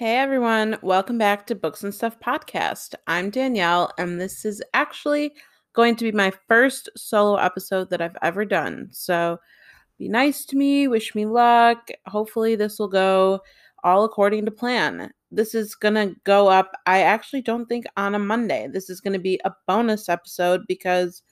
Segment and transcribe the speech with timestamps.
[0.00, 2.94] Hey everyone, welcome back to Books and Stuff Podcast.
[3.06, 5.34] I'm Danielle, and this is actually
[5.74, 8.88] going to be my first solo episode that I've ever done.
[8.92, 9.36] So
[9.98, 11.90] be nice to me, wish me luck.
[12.06, 13.40] Hopefully, this will go
[13.84, 15.10] all according to plan.
[15.30, 18.68] This is going to go up, I actually don't think on a Monday.
[18.72, 21.22] This is going to be a bonus episode because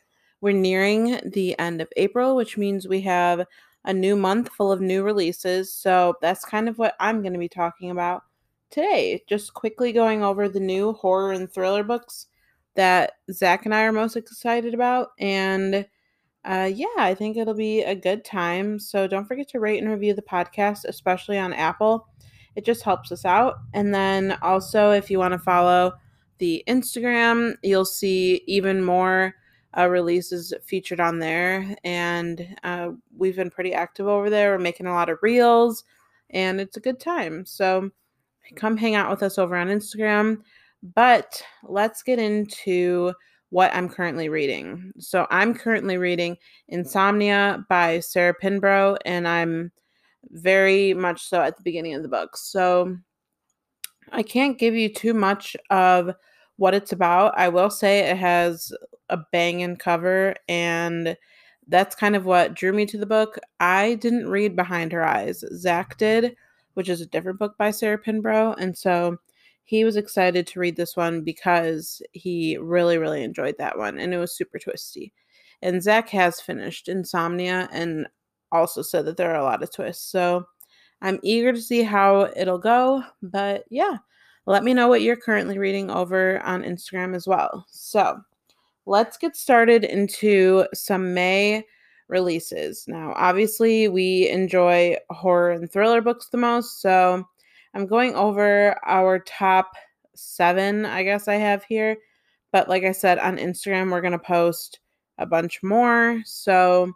[0.42, 3.46] we're nearing the end of April, which means we have
[3.86, 5.72] a new month full of new releases.
[5.72, 8.24] So that's kind of what I'm going to be talking about
[8.70, 9.22] today.
[9.28, 12.26] Just quickly going over the new horror and thriller books
[12.74, 15.08] that Zach and I are most excited about.
[15.18, 15.86] And
[16.44, 18.78] uh, yeah, I think it'll be a good time.
[18.78, 22.08] So don't forget to rate and review the podcast, especially on Apple.
[22.54, 23.56] It just helps us out.
[23.74, 25.92] And then also, if you want to follow
[26.38, 29.34] the Instagram, you'll see even more
[29.76, 31.76] uh, releases featured on there.
[31.84, 34.52] And uh, we've been pretty active over there.
[34.52, 35.84] We're making a lot of reels,
[36.30, 37.44] and it's a good time.
[37.44, 37.90] So
[38.56, 40.38] come hang out with us over on Instagram.
[40.94, 43.12] But let's get into
[43.50, 44.92] what I'm currently reading.
[44.98, 46.36] So I'm currently reading
[46.68, 49.72] Insomnia by Sarah Pinborough, and I'm
[50.30, 52.36] very much so at the beginning of the book.
[52.36, 52.96] So
[54.12, 56.14] I can't give you too much of
[56.56, 57.38] what it's about.
[57.38, 58.72] I will say it has
[59.08, 61.16] a banging cover, and
[61.68, 63.38] that's kind of what drew me to the book.
[63.60, 66.36] I didn't read Behind Her Eyes, Zach did
[66.78, 68.52] which is a different book by Sarah Pinborough.
[68.52, 69.16] And so
[69.64, 73.98] he was excited to read this one because he really, really enjoyed that one.
[73.98, 75.12] And it was super twisty.
[75.60, 78.06] And Zach has finished Insomnia and
[78.52, 80.08] also said that there are a lot of twists.
[80.08, 80.44] So
[81.02, 83.02] I'm eager to see how it'll go.
[83.24, 83.96] But yeah,
[84.46, 87.66] let me know what you're currently reading over on Instagram as well.
[87.70, 88.20] So
[88.86, 91.64] let's get started into some May
[92.08, 92.86] releases.
[92.88, 97.24] Now, obviously, we enjoy horror and thriller books the most, so
[97.74, 99.72] I'm going over our top
[100.14, 101.96] seven, I guess I have here.
[102.52, 104.80] But like I said, on Instagram, we're going to post
[105.18, 106.20] a bunch more.
[106.24, 106.92] So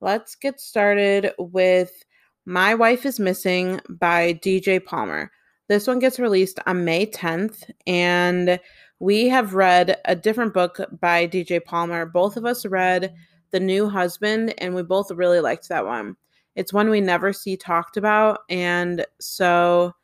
[0.00, 2.04] let's get started with
[2.44, 5.30] My Wife is Missing by DJ Palmer.
[5.68, 8.58] This one gets released on May 10th, and
[8.98, 12.06] we have read a different book by DJ Palmer.
[12.06, 13.14] Both of us read
[13.50, 16.16] the New Husband, and we both really liked that one.
[16.56, 19.94] It's one we never see talked about, and so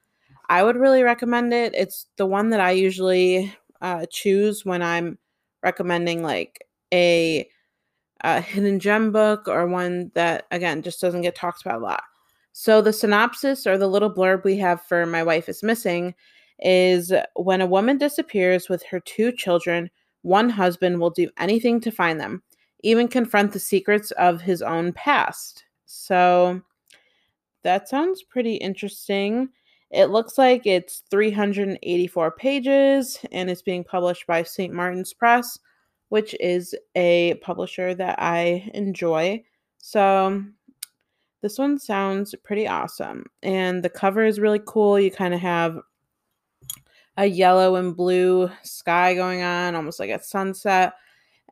[0.49, 1.75] I would really recommend it.
[1.75, 5.19] It's the one that I usually uh, choose when I'm
[5.63, 7.49] recommending like a,
[8.23, 12.03] a hidden gem book or one that again just doesn't get talked about a lot.
[12.53, 16.15] So the synopsis or the little blurb we have for My Wife is Missing
[16.61, 19.91] is when a woman disappears with her two children,
[20.23, 22.43] one husband will do anything to find them
[22.87, 25.65] even confront the secrets of his own past.
[25.87, 26.63] So
[27.65, 29.49] that sounds pretty interesting.
[29.91, 34.73] It looks like it's 384 pages and it's being published by St.
[34.73, 35.59] Martin's Press,
[36.11, 39.43] which is a publisher that I enjoy.
[39.79, 40.45] So
[41.43, 43.25] this one sounds pretty awesome.
[43.43, 45.01] And the cover is really cool.
[45.01, 45.81] You kind of have
[47.17, 50.93] a yellow and blue sky going on, almost like a sunset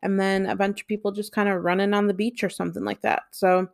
[0.05, 2.85] and then a bunch of people just kind of running on the beach or something
[2.85, 3.23] like that.
[3.31, 3.67] So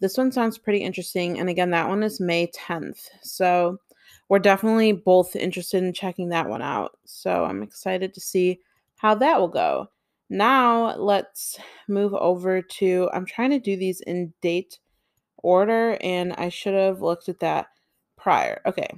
[0.00, 1.38] this one sounds pretty interesting.
[1.38, 3.08] And again, that one is May 10th.
[3.22, 3.78] So
[4.30, 6.98] we're definitely both interested in checking that one out.
[7.04, 8.60] So I'm excited to see
[8.96, 9.90] how that will go.
[10.30, 14.78] Now let's move over to, I'm trying to do these in date
[15.36, 17.66] order, and I should have looked at that
[18.16, 18.62] prior.
[18.64, 18.88] Okay,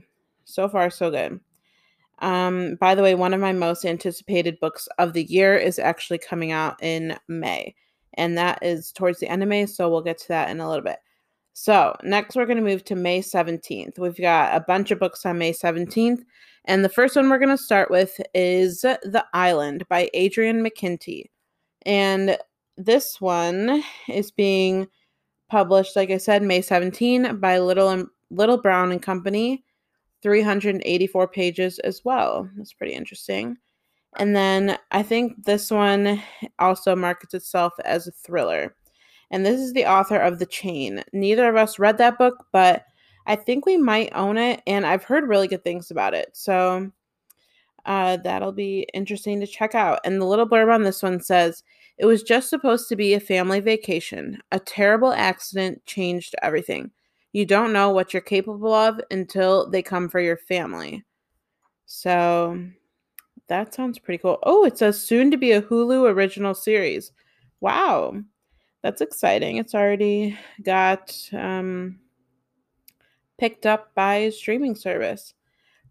[0.44, 1.40] so far, so good.
[2.20, 6.18] Um, by the way, one of my most anticipated books of the year is actually
[6.18, 7.74] coming out in May,
[8.14, 9.66] and that is towards the end of May.
[9.66, 10.98] So we'll get to that in a little bit.
[11.58, 13.98] So, next, we're going to move to May 17th.
[13.98, 16.22] We've got a bunch of books on May 17th.
[16.66, 21.30] And the first one we're going to start with is The Island by Adrian McKinty.
[21.86, 22.36] And
[22.76, 24.86] this one is being
[25.48, 29.64] published, like I said, May 17 by Little and Little Brown and Company.
[30.22, 32.48] 384 pages as well.
[32.56, 33.56] That's pretty interesting.
[34.18, 36.22] And then I think this one
[36.58, 38.74] also markets itself as a thriller.
[39.30, 41.02] And this is the author of The Chain.
[41.12, 42.84] Neither of us read that book, but
[43.26, 46.30] I think we might own it, and I've heard really good things about it.
[46.32, 46.90] So
[47.84, 50.00] uh, that'll be interesting to check out.
[50.04, 51.62] And the little blurb on this one says
[51.98, 54.40] it was just supposed to be a family vacation.
[54.52, 56.90] A terrible accident changed everything.
[57.36, 61.04] You don't know what you're capable of until they come for your family.
[61.84, 62.58] So
[63.48, 64.38] that sounds pretty cool.
[64.44, 67.12] Oh, it says soon to be a Hulu original series.
[67.60, 68.22] Wow.
[68.82, 69.58] That's exciting.
[69.58, 71.98] It's already got um,
[73.36, 75.34] picked up by a streaming service.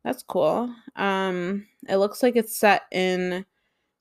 [0.04, 0.74] That's cool.
[0.96, 3.46] Um, it looks like it's set in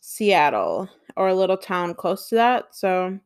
[0.01, 2.75] Seattle or a little town close to that.
[2.75, 3.19] So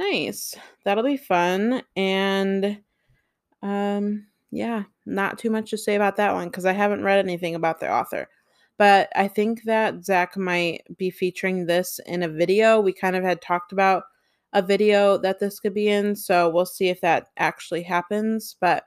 [0.00, 0.56] nice.
[0.84, 1.84] That'll be fun.
[1.94, 2.80] And
[3.64, 7.54] um, yeah, not too much to say about that one because I haven't read anything
[7.54, 8.28] about the author.
[8.76, 12.80] But I think that Zach might be featuring this in a video.
[12.80, 14.04] We kind of had talked about
[14.52, 18.56] a video that this could be in, so we'll see if that actually happens.
[18.60, 18.84] But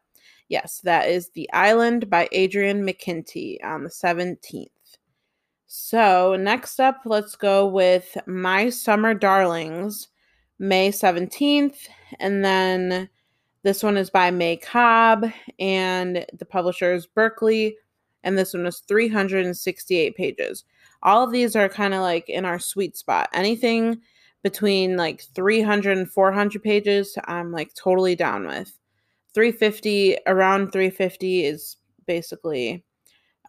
[0.47, 4.67] yes, that is The Island by Adrian McKinty on the 17th.
[5.65, 10.09] So, next up, let's go with My Summer Darlings,
[10.59, 11.87] May 17th.
[12.19, 13.09] And then
[13.63, 15.25] this one is by May Cobb,
[15.59, 17.75] and the publisher is Berkley,
[18.23, 20.63] and this one is 368 pages.
[21.03, 23.29] All of these are kind of like in our sweet spot.
[23.33, 24.01] Anything
[24.43, 28.77] between like 300 and 400 pages, I'm like totally down with.
[29.33, 32.83] 350 around 350 is basically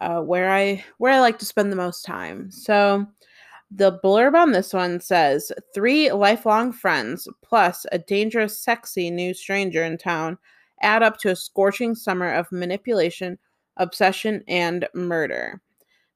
[0.00, 2.50] uh, where I where I like to spend the most time.
[2.50, 3.06] So
[3.70, 9.84] the blurb on this one says three lifelong friends plus a dangerous, sexy new stranger
[9.84, 10.38] in town
[10.80, 13.38] add up to a scorching summer of manipulation,
[13.76, 15.60] obsession, and murder.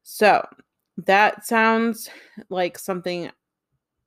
[0.02, 0.46] So
[0.98, 2.08] that sounds
[2.48, 3.30] like something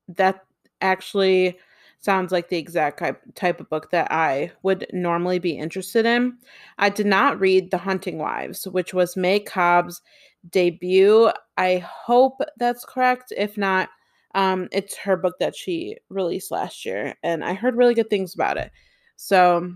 [0.07, 0.45] that
[0.81, 1.57] actually
[2.00, 3.01] sounds like the exact
[3.36, 6.38] type of book that I would normally be interested in.
[6.77, 10.01] I did not read The Hunting Wives, which was May Cobb's
[10.50, 11.31] debut.
[11.57, 13.33] I hope that's correct.
[13.36, 13.89] If not,
[14.36, 18.36] um, it's her book that she released last year, and I heard really good things
[18.36, 18.71] about it.
[19.15, 19.74] So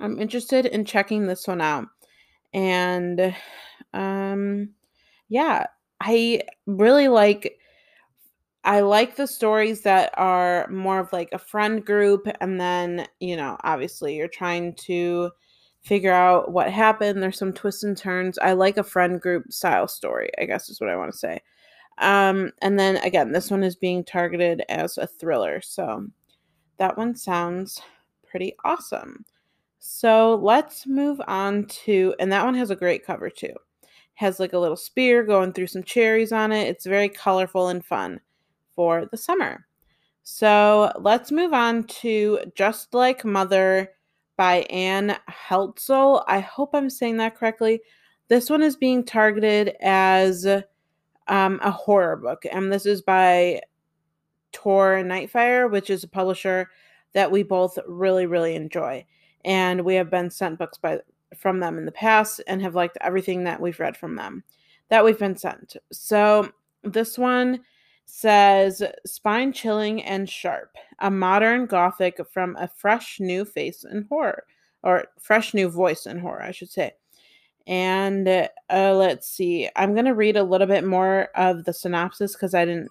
[0.00, 1.86] I'm interested in checking this one out
[2.54, 3.34] and
[3.92, 4.70] um
[5.28, 5.66] yeah
[6.00, 7.58] i really like
[8.64, 13.36] i like the stories that are more of like a friend group and then you
[13.36, 15.30] know obviously you're trying to
[15.82, 19.88] figure out what happened there's some twists and turns i like a friend group style
[19.88, 21.40] story i guess is what i want to say
[21.98, 26.06] um and then again this one is being targeted as a thriller so
[26.76, 27.80] that one sounds
[28.28, 29.24] pretty awesome
[29.78, 33.54] so let's move on to, and that one has a great cover too.
[34.14, 36.68] Has like a little spear going through some cherries on it.
[36.68, 38.20] It's very colorful and fun
[38.74, 39.66] for the summer.
[40.24, 43.92] So let's move on to Just Like Mother
[44.38, 46.24] by Anne Heltzel.
[46.26, 47.82] I hope I'm saying that correctly.
[48.28, 50.46] This one is being targeted as
[51.26, 53.60] um, a horror book, and this is by
[54.52, 56.70] Tor Nightfire, which is a publisher
[57.12, 59.04] that we both really, really enjoy
[59.44, 60.98] and we have been sent books by
[61.36, 64.42] from them in the past and have liked everything that we've read from them
[64.88, 65.76] that we've been sent.
[65.92, 66.50] So
[66.82, 67.60] this one
[68.10, 74.44] says spine chilling and sharp, a modern gothic from a fresh new face in horror
[74.82, 76.92] or fresh new voice in horror, I should say.
[77.66, 82.32] And uh, let's see, I'm going to read a little bit more of the synopsis
[82.32, 82.90] because I didn't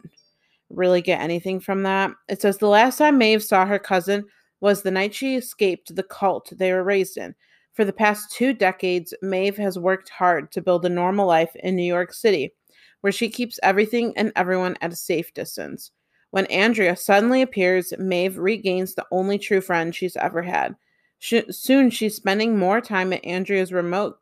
[0.69, 2.11] really get anything from that.
[2.29, 4.23] It says the last time Maeve saw her cousin
[4.59, 7.33] was the night she escaped the cult they were raised in.
[7.73, 11.75] For the past two decades, Maeve has worked hard to build a normal life in
[11.75, 12.53] New York City,
[13.01, 15.91] where she keeps everything and everyone at a safe distance.
[16.31, 20.75] When Andrea suddenly appears, Maeve regains the only true friend she's ever had.
[21.19, 24.19] She, soon, she's spending more time at Andrea's remote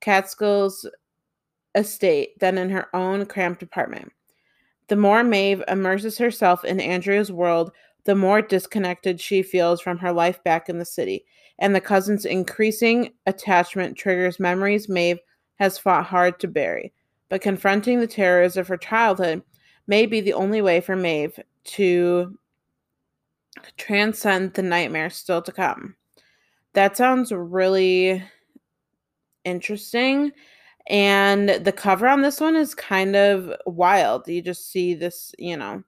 [0.00, 0.86] Catskills
[1.74, 4.12] estate than in her own cramped apartment.
[4.88, 7.72] The more Maeve immerses herself in Andrea's world,
[8.04, 11.24] the more disconnected she feels from her life back in the city.
[11.58, 15.18] And the cousin's increasing attachment triggers memories Maeve
[15.56, 16.92] has fought hard to bury.
[17.28, 19.42] But confronting the terrors of her childhood
[19.86, 22.38] may be the only way for Maeve to
[23.76, 25.96] transcend the nightmare still to come.
[26.74, 28.22] That sounds really
[29.44, 30.32] interesting.
[30.88, 34.28] And the cover on this one is kind of wild.
[34.28, 35.82] You just see this, you know,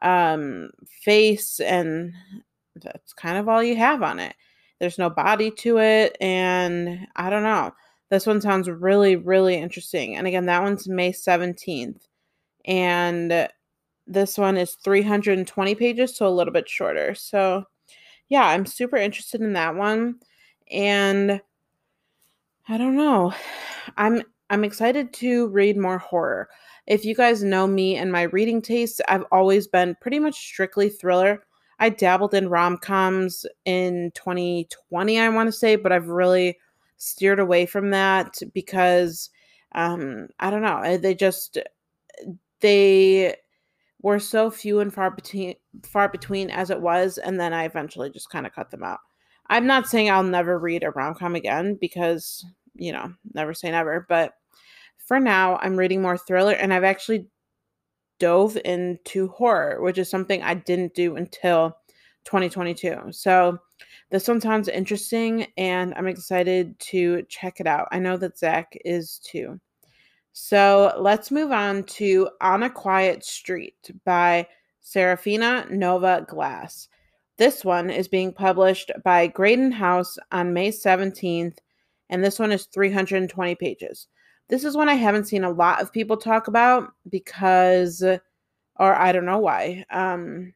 [0.00, 0.70] um,
[1.02, 2.14] face, and
[2.76, 4.34] that's kind of all you have on it.
[4.78, 7.72] There's no body to it, and I don't know.
[8.10, 10.16] This one sounds really, really interesting.
[10.16, 12.00] And again, that one's May 17th.
[12.64, 13.48] And
[14.06, 17.14] this one is 320 pages, so a little bit shorter.
[17.14, 17.64] So,
[18.28, 20.16] yeah, I'm super interested in that one.
[20.70, 21.40] And
[22.68, 23.32] I don't know.
[23.96, 26.48] I'm I'm excited to read more horror.
[26.86, 30.88] If you guys know me and my reading tastes, I've always been pretty much strictly
[30.88, 31.44] thriller.
[31.80, 36.58] I dabbled in rom-coms in 2020, I want to say, but I've really
[36.98, 39.30] steered away from that because
[39.74, 41.58] um I don't know, they just
[42.60, 43.36] they
[44.02, 48.10] were so few and far between far between as it was and then I eventually
[48.10, 49.00] just kind of cut them out.
[49.48, 54.04] I'm not saying I'll never read a rom-com again because, you know, never say never,
[54.08, 54.34] but
[54.98, 57.28] for now I'm reading more thriller and I've actually
[58.18, 61.76] dove into horror, which is something I didn't do until
[62.24, 63.12] 2022.
[63.12, 63.58] So
[64.10, 67.88] this one sounds interesting and I'm excited to check it out.
[67.92, 69.60] I know that Zach is too.
[70.32, 74.46] So let's move on to On a Quiet Street by
[74.80, 76.88] Serafina Nova Glass.
[77.36, 81.58] This one is being published by Graydon House on May 17th,
[82.08, 84.08] and this one is 320 pages.
[84.48, 89.12] This is one I haven't seen a lot of people talk about because, or I
[89.12, 89.84] don't know why.
[89.90, 90.54] Um,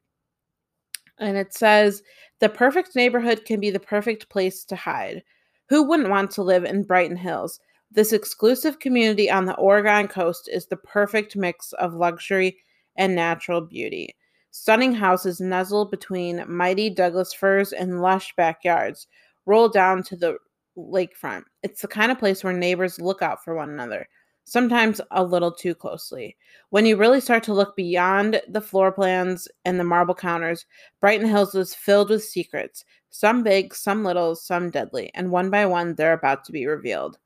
[1.18, 2.02] and it says
[2.40, 5.22] the perfect neighborhood can be the perfect place to hide.
[5.68, 7.60] Who wouldn't want to live in Brighton Hills?
[7.90, 12.56] This exclusive community on the Oregon coast is the perfect mix of luxury
[12.96, 14.14] and natural beauty.
[14.50, 19.06] Stunning houses nestled between mighty Douglas firs and lush backyards
[19.46, 20.36] roll down to the
[20.76, 21.44] lakefront.
[21.62, 24.08] It's the kind of place where neighbors look out for one another,
[24.44, 26.36] sometimes a little too closely.
[26.70, 30.66] When you really start to look beyond the floor plans and the marble counters,
[31.00, 35.66] Brighton Hills is filled with secrets, some big, some little, some deadly, and one by
[35.66, 37.18] one they're about to be revealed.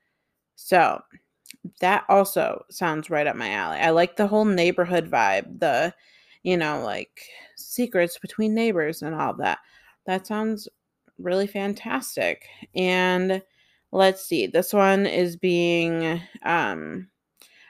[0.56, 1.00] So
[1.80, 3.78] that also sounds right up my alley.
[3.78, 5.94] I like the whole neighborhood vibe, the,
[6.42, 7.23] you know, like
[7.56, 9.58] secrets between neighbors and all that.
[10.06, 10.68] That sounds
[11.18, 12.46] really fantastic.
[12.75, 13.42] And
[13.97, 17.09] let's see, this one is being, um,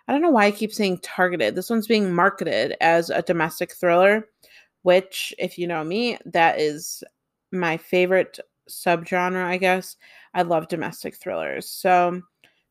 [0.08, 1.54] I don't know why I keep saying targeted.
[1.54, 4.28] This one's being marketed as a domestic thriller,
[4.82, 7.02] which, if you know me, that is
[7.52, 9.96] my favorite subgenre, I guess.
[10.34, 11.68] I love domestic thrillers.
[11.68, 12.22] So,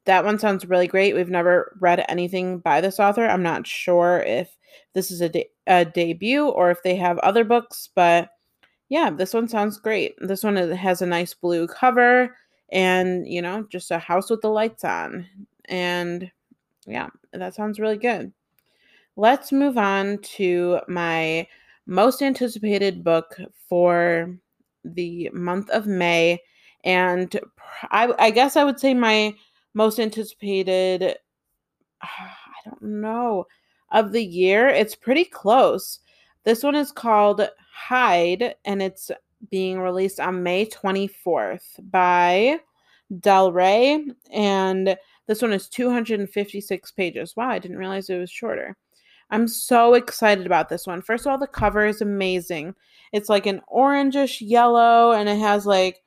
[0.06, 1.16] that one sounds really great.
[1.16, 3.26] We've never read anything by this author.
[3.26, 4.56] I'm not sure if
[4.94, 8.30] this is a, de- a debut or if they have other books, but
[8.90, 10.14] yeah, this one sounds great.
[10.20, 12.36] This one has a nice blue cover
[12.70, 15.28] and, you know, just a house with the lights on.
[15.66, 16.32] And
[16.86, 18.32] yeah, that sounds really good.
[19.16, 21.48] Let's move on to my
[21.88, 23.38] most anticipated book
[23.70, 24.36] for
[24.84, 26.40] the month of May.
[26.84, 27.40] And
[27.92, 29.34] I, I guess I would say my
[29.74, 31.18] most anticipated
[32.02, 33.46] I don't know
[33.92, 34.68] of the year.
[34.68, 36.00] It's pretty close.
[36.44, 39.12] This one is called Hide and it's
[39.50, 42.60] being released on May 24th by
[43.20, 44.98] Del Rey and
[45.28, 47.36] this one is 256 pages.
[47.36, 48.75] Wow, I didn't realize it was shorter.
[49.32, 51.02] I'm so excited about this one.
[51.02, 52.75] First of all, the cover is amazing.
[53.12, 56.04] It's like an orangish yellow and it has like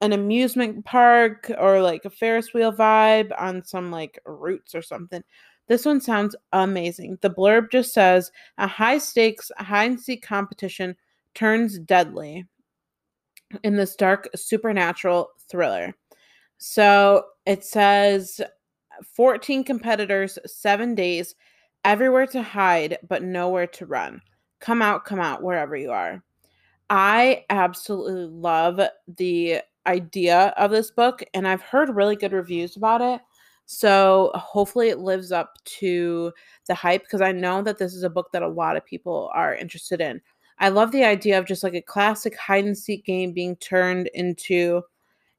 [0.00, 5.22] an amusement park or like a Ferris wheel vibe on some like roots or something.
[5.66, 7.18] This one sounds amazing.
[7.22, 10.94] The blurb just says a high stakes hide and seek competition
[11.34, 12.46] turns deadly
[13.62, 15.94] in this dark supernatural thriller.
[16.58, 18.40] So it says
[19.14, 21.34] 14 competitors, seven days,
[21.84, 24.20] everywhere to hide, but nowhere to run.
[24.60, 26.22] Come out, come out, wherever you are.
[26.90, 28.80] I absolutely love
[29.16, 33.20] the idea of this book and I've heard really good reviews about it.
[33.66, 36.32] So hopefully it lives up to
[36.68, 39.30] the hype because I know that this is a book that a lot of people
[39.34, 40.20] are interested in.
[40.58, 44.08] I love the idea of just like a classic hide and seek game being turned
[44.14, 44.82] into,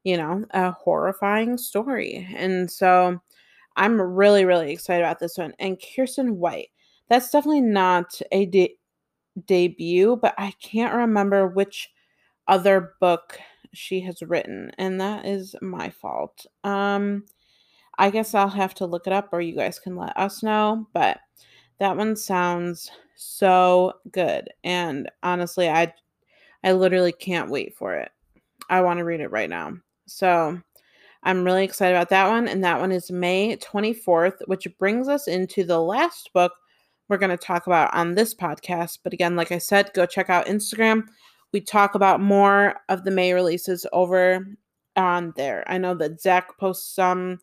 [0.04, 2.28] you know, a horrifying story.
[2.36, 3.20] And so
[3.76, 5.52] I'm really, really excited about this one.
[5.58, 6.68] And Kiersten White,
[7.08, 8.78] that's definitely not a de-
[9.46, 11.90] debut, but I can't remember which
[12.48, 13.38] other book
[13.72, 16.46] she has written, and that is my fault.
[16.64, 17.24] Um,
[17.98, 20.86] I guess I'll have to look it up, or you guys can let us know.
[20.92, 21.18] But
[21.78, 25.92] that one sounds so good, and honestly, I
[26.64, 28.10] I literally can't wait for it.
[28.70, 29.74] I want to read it right now.
[30.06, 30.60] So
[31.22, 35.28] I'm really excited about that one, and that one is May 24th, which brings us
[35.28, 36.52] into the last book
[37.08, 38.98] we're going to talk about on this podcast.
[39.04, 41.06] But again, like I said, go check out Instagram
[41.52, 44.46] we talk about more of the May releases over
[44.96, 45.64] on there.
[45.66, 47.38] I know that Zach posts some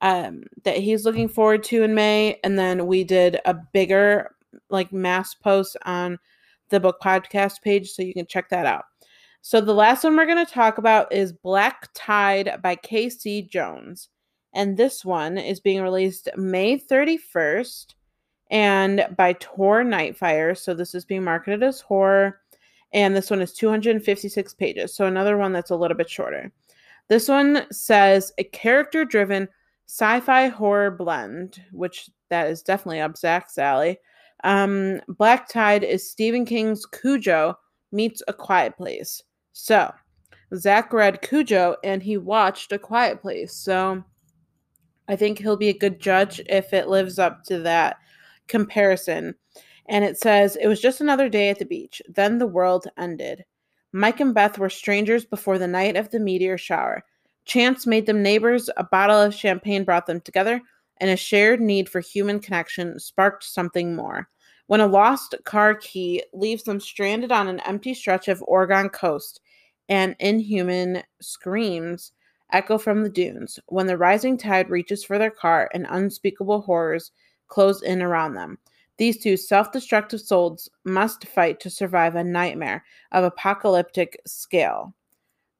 [0.00, 4.34] um, that he's looking forward to in May, and then we did a bigger
[4.70, 6.18] like mass post on
[6.70, 8.84] the book podcast page, so you can check that out.
[9.40, 13.42] So the last one we're going to talk about is Black Tide by K.C.
[13.42, 14.08] Jones.
[14.52, 17.94] And this one is being released May 31st
[18.50, 20.56] and by Tor Nightfire.
[20.56, 22.40] So this is being marketed as horror.
[22.92, 24.94] And this one is 256 pages.
[24.94, 26.50] So another one that's a little bit shorter.
[27.08, 29.48] This one says a character driven
[29.86, 33.98] sci fi horror blend, which that is definitely up Zach's alley.
[34.44, 37.54] Um, Black Tide is Stephen King's Cujo
[37.92, 39.22] meets A Quiet Place.
[39.52, 39.92] So
[40.54, 43.54] Zach read Cujo and he watched A Quiet Place.
[43.54, 44.02] So
[45.08, 47.96] I think he'll be a good judge if it lives up to that
[48.46, 49.34] comparison.
[49.86, 52.02] And it says, It was just another day at the beach.
[52.08, 53.44] Then the world ended.
[53.92, 57.04] Mike and Beth were strangers before the night of the meteor shower.
[57.46, 60.60] Chance made them neighbors, a bottle of champagne brought them together,
[61.00, 64.28] and a shared need for human connection sparked something more.
[64.66, 69.40] When a lost car key leaves them stranded on an empty stretch of Oregon coast,
[69.88, 72.12] and inhuman screams
[72.52, 73.58] echo from the dunes.
[73.68, 77.12] When the rising tide reaches for their car and unspeakable horrors
[77.48, 78.58] close in around them.
[78.98, 84.94] These two self destructive souls must fight to survive a nightmare of apocalyptic scale.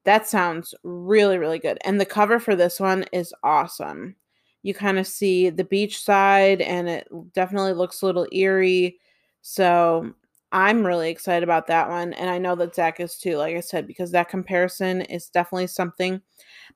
[0.03, 1.77] That sounds really, really good.
[1.83, 4.15] And the cover for this one is awesome.
[4.63, 8.99] You kind of see the beach side, and it definitely looks a little eerie.
[9.41, 10.13] So
[10.51, 12.13] I'm really excited about that one.
[12.13, 15.67] And I know that Zach is too, like I said, because that comparison is definitely
[15.67, 16.21] something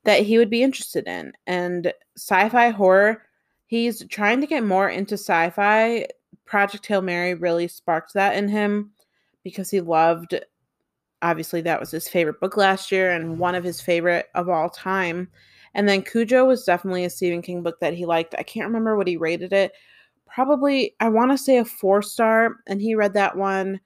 [0.04, 1.32] that he would be interested in.
[1.46, 3.22] And sci fi horror,
[3.66, 6.06] he's trying to get more into sci fi.
[6.44, 8.92] Project Hail Mary really sparked that in him
[9.42, 10.38] because he loved,
[11.22, 14.68] obviously, that was his favorite book last year and one of his favorite of all
[14.68, 15.28] time.
[15.74, 18.34] And then Cujo was definitely a Stephen King book that he liked.
[18.38, 19.72] I can't remember what he rated it.
[20.26, 22.56] Probably, I want to say a four star.
[22.66, 23.80] And he read that one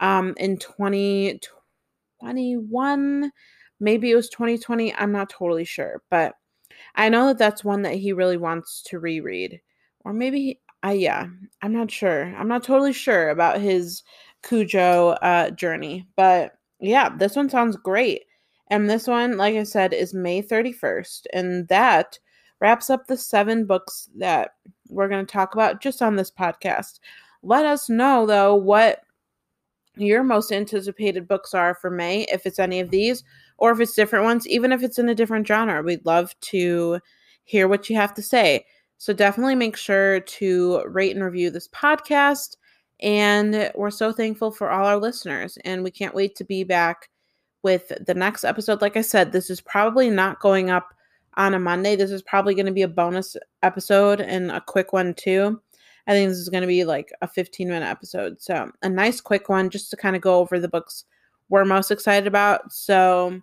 [0.00, 3.32] um, in 2021.
[3.80, 4.94] Maybe it was 2020.
[4.94, 6.02] I'm not totally sure.
[6.10, 6.34] But
[6.96, 9.60] I know that that's one that he really wants to reread.
[10.04, 11.26] Or maybe, I yeah,
[11.62, 12.24] I'm not sure.
[12.36, 14.02] I'm not totally sure about his
[14.42, 16.06] Cujo uh, journey.
[16.16, 18.24] But yeah, this one sounds great.
[18.68, 21.26] And this one, like I said, is May 31st.
[21.32, 22.18] And that
[22.60, 24.52] wraps up the seven books that
[24.88, 26.98] we're going to talk about just on this podcast.
[27.42, 29.00] Let us know, though, what
[29.96, 33.22] your most anticipated books are for May, if it's any of these,
[33.58, 35.82] or if it's different ones, even if it's in a different genre.
[35.82, 37.00] We'd love to
[37.44, 38.64] hear what you have to say.
[38.98, 42.56] So definitely make sure to rate and review this podcast.
[43.00, 45.58] And we're so thankful for all our listeners.
[45.64, 47.10] And we can't wait to be back
[47.64, 48.80] with the next episode.
[48.80, 50.94] Like I said, this is probably not going up
[51.36, 51.96] on a Monday.
[51.96, 55.60] This is probably going to be a bonus episode and a quick one too.
[56.06, 58.40] I think this is going to be like a 15 minute episode.
[58.40, 61.04] So, a nice quick one just to kind of go over the books
[61.48, 62.72] we're most excited about.
[62.72, 63.40] So,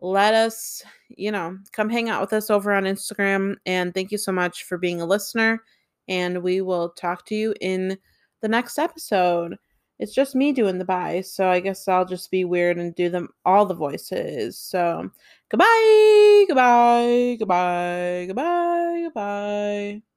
[0.00, 3.56] let us, you know, come hang out with us over on Instagram.
[3.66, 5.62] And thank you so much for being a listener.
[6.06, 7.98] And we will talk to you in
[8.40, 9.56] the next episode.
[9.98, 11.20] It's just me doing the bye.
[11.22, 14.58] So I guess I'll just be weird and do them all the voices.
[14.58, 15.10] So
[15.50, 20.07] goodbye, goodbye, goodbye, goodbye, goodbye.